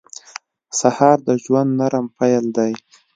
سهار 0.79 1.17
د 1.27 1.29
ژوند 1.43 1.69
نرم 1.79 2.05
پیل 2.17 2.45
دی. 2.57 2.71